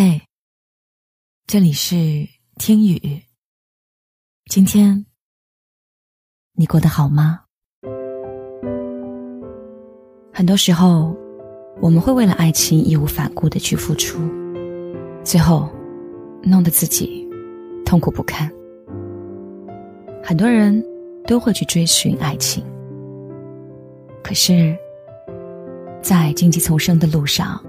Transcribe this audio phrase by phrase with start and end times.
[0.00, 0.22] 嘿，
[1.48, 1.96] 这里是
[2.56, 3.20] 听雨。
[4.48, 5.04] 今天
[6.52, 7.40] 你过得好吗？
[10.32, 11.16] 很多时候，
[11.80, 14.20] 我们会为了爱情义无反顾的去付出，
[15.24, 15.68] 最后
[16.44, 17.28] 弄得自己
[17.84, 18.48] 痛苦不堪。
[20.22, 20.80] 很多人
[21.26, 22.64] 都会去追寻爱情，
[24.22, 24.78] 可是，
[26.00, 27.60] 在荆棘丛生的路上。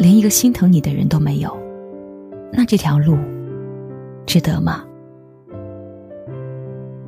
[0.00, 1.54] 连一个心疼你的人都没有，
[2.50, 3.18] 那这条路
[4.24, 4.82] 值得吗？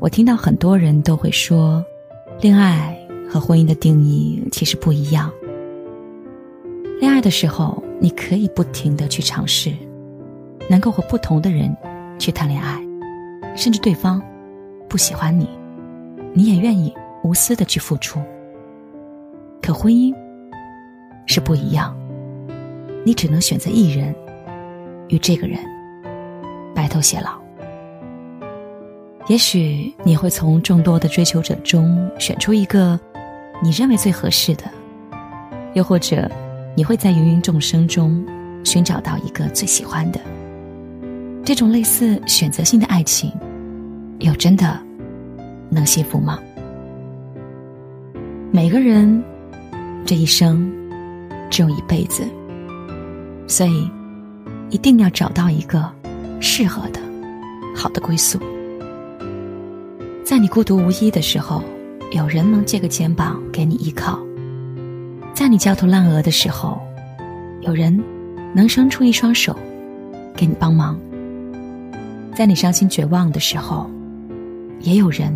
[0.00, 1.84] 我听到很多人都会说，
[2.40, 5.30] 恋爱和婚姻的定义其实不一样。
[6.98, 9.70] 恋爱的时候，你可以不停的去尝试，
[10.70, 11.76] 能够和不同的人
[12.18, 12.82] 去谈恋爱，
[13.54, 14.22] 甚至对方
[14.88, 15.46] 不喜欢你，
[16.32, 16.90] 你也愿意
[17.22, 18.18] 无私的去付出。
[19.60, 20.14] 可婚姻
[21.26, 21.94] 是不一样。
[23.08, 24.14] 你只能选择一人，
[25.08, 25.58] 与这个人
[26.74, 27.40] 白头偕老。
[29.28, 33.00] 也许你会从众多的追求者中选出一个
[33.62, 34.64] 你认为最合适的，
[35.72, 36.30] 又或者
[36.76, 38.22] 你会在芸芸众生中
[38.62, 40.20] 寻找到一个最喜欢的。
[41.42, 43.32] 这种类似选择性的爱情，
[44.18, 44.78] 又真的
[45.70, 46.38] 能幸福吗？
[48.52, 49.24] 每个人
[50.04, 50.70] 这一生
[51.48, 52.22] 只有一辈子。
[53.48, 53.90] 所以，
[54.68, 55.90] 一定要找到一个
[56.38, 57.00] 适合的、
[57.74, 58.38] 好的归宿。
[60.22, 61.64] 在你孤独无依的时候，
[62.12, 64.18] 有人能借个肩膀给你依靠；
[65.32, 66.78] 在你焦头烂额的时候，
[67.62, 67.98] 有人
[68.54, 69.56] 能伸出一双手
[70.36, 70.94] 给你帮忙；
[72.36, 73.90] 在你伤心绝望的时候，
[74.80, 75.32] 也有人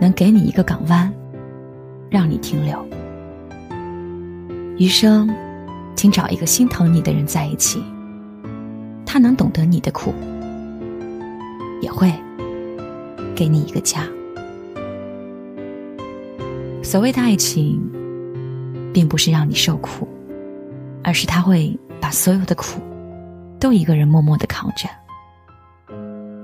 [0.00, 1.12] 能给你一个港湾，
[2.08, 2.82] 让你停留。
[4.78, 5.28] 余生。
[5.96, 7.82] 请找一个心疼你的人在一起，
[9.06, 10.12] 他能懂得你的苦，
[11.80, 12.12] 也会
[13.34, 14.06] 给你一个家。
[16.82, 17.82] 所谓的爱情，
[18.92, 20.06] 并不是让你受苦，
[21.02, 22.80] 而是他会把所有的苦
[23.58, 24.86] 都一个人默默的扛着。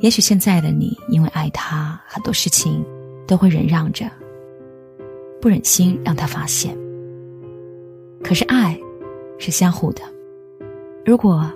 [0.00, 2.84] 也许现在的你因为爱他，很多事情
[3.26, 4.04] 都会忍让着，
[5.40, 6.76] 不忍心让他发现。
[8.22, 8.78] 可是爱。
[9.38, 10.02] 是相互的。
[11.04, 11.50] 如果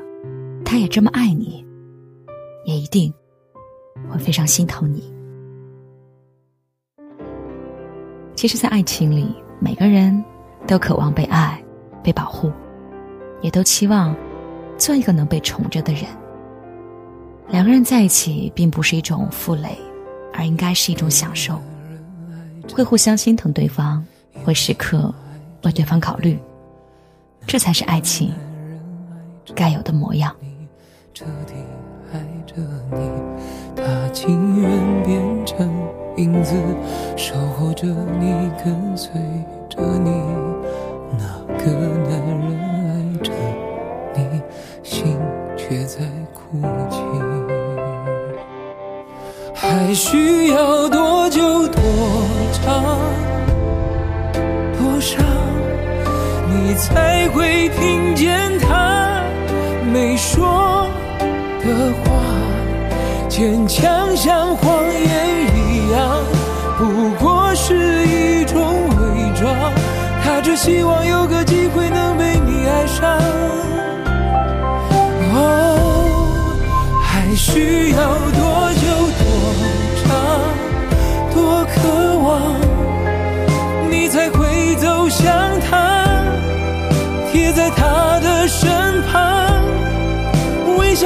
[0.65, 1.65] 他也这么爱你，
[2.65, 3.13] 也一定
[4.09, 5.13] 会非常心疼你。
[8.35, 10.25] 其实，在爱情里，每个人
[10.67, 11.63] 都渴望被爱、
[12.03, 12.51] 被保护，
[13.41, 14.17] 也都期望
[14.79, 16.05] 做一个能被宠着的人。
[17.49, 19.77] 两个人在一起，并不是一种负累，
[20.33, 21.61] 而应该是一种享受。
[22.73, 24.03] 会互相心疼对方，
[24.45, 25.13] 会时刻
[25.65, 26.39] 为对方考虑。
[27.47, 28.33] 这才是爱情
[29.55, 30.35] 该有的模样。
[31.15, 31.53] 彻底
[32.13, 32.55] 爱着
[32.91, 33.11] 你
[33.77, 35.71] 他情愿变成
[36.17, 36.55] 影子
[37.17, 37.87] 守护着
[38.19, 39.13] 你跟随
[39.69, 40.11] 着你
[41.19, 41.25] 那
[41.59, 41.71] 个
[42.09, 42.59] 男人
[42.89, 43.31] 爱着
[44.15, 44.41] 你
[44.83, 45.19] 心
[45.57, 46.01] 却在
[46.33, 47.03] 哭泣
[49.55, 51.83] 还需要多久多
[52.53, 52.99] 长
[54.79, 55.42] 多少
[56.73, 59.23] 你才会听见他
[59.93, 60.89] 没说
[61.61, 62.11] 的话，
[63.29, 66.25] 坚强像谎言一样，
[66.79, 69.55] 不过是一种伪装。
[70.25, 73.21] 他只希望有个机会能被你爱上。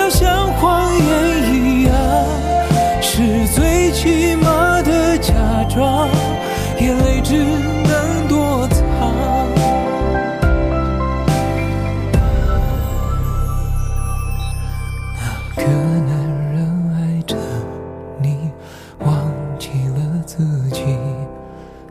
[0.09, 1.05] 像谎言
[1.53, 1.93] 一样，
[3.03, 5.35] 是最起码的假
[5.69, 6.09] 装，
[6.79, 8.83] 眼泪只能躲藏。
[15.17, 16.11] 那个男
[16.53, 16.57] 人
[16.95, 17.37] 爱着
[18.23, 18.51] 你，
[19.01, 19.17] 忘
[19.59, 20.97] 记了自己，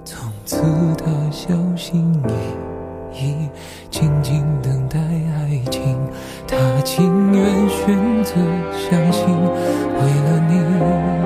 [0.04, 0.58] 从此
[0.98, 2.24] 他小心
[3.20, 3.50] 翼翼。
[3.92, 4.70] 静静的，
[6.86, 8.36] 情愿选择
[8.72, 10.54] 相信，为了你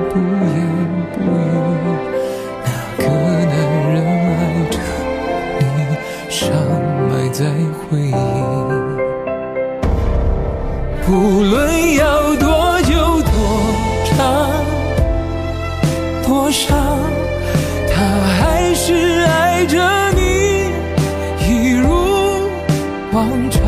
[0.08, 0.12] 不
[0.56, 0.58] 言
[1.12, 1.46] 不语。
[2.64, 3.04] 那个
[3.44, 3.52] 男
[3.92, 4.40] 人爱
[4.70, 4.74] 着
[5.60, 5.62] 你，
[6.30, 6.40] 伤
[7.10, 7.38] 埋在
[7.78, 8.08] 回忆。
[11.06, 11.08] 不
[11.42, 11.52] 论
[11.94, 12.02] 要
[12.36, 12.90] 多久
[13.20, 13.30] 多
[14.06, 14.10] 长
[16.26, 16.68] 多伤，
[17.92, 17.94] 他
[18.38, 18.88] 还是
[19.26, 19.76] 爱着
[20.12, 20.18] 你，
[21.46, 21.84] 一如。
[23.12, 23.59] 往常，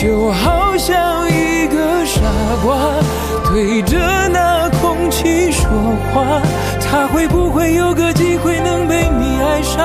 [0.00, 0.66] 就好。
[0.78, 2.20] 像一个傻
[2.64, 2.78] 瓜，
[3.50, 3.98] 对着
[4.28, 5.68] 那空气说
[6.14, 6.40] 话，
[6.80, 9.84] 他会不会有个机会能被你爱上？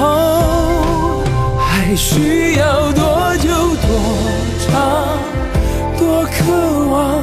[0.00, 1.22] 哦，
[1.56, 3.88] 还需要多久多
[4.66, 4.74] 长，
[5.96, 7.22] 多渴望，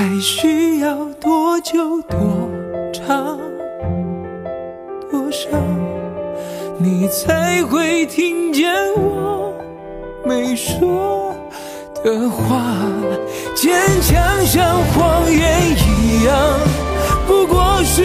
[0.00, 2.48] 还需要多久多
[2.90, 3.38] 长
[5.10, 5.46] 多少？
[6.78, 9.54] 你才会听见我
[10.24, 11.34] 没说
[12.02, 12.64] 的话，
[13.54, 16.34] 坚强像谎言一样，
[17.26, 18.02] 不过是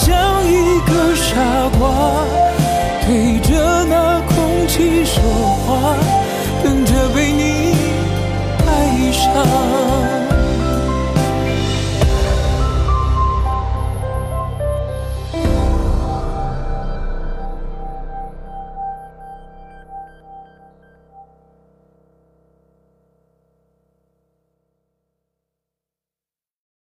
[0.00, 2.24] 像一个傻瓜
[3.06, 5.94] 对着那空气说话
[6.64, 7.74] 等着被你
[8.66, 9.89] 爱上。